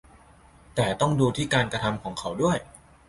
[0.75, 2.57] แต่ต้องดูที่การกระทำของเขาด้วย